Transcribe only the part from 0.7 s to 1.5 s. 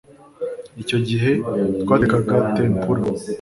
Icyo gihe